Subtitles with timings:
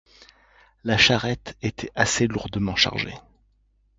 [0.83, 3.13] La charrette était assez lourdement chargée.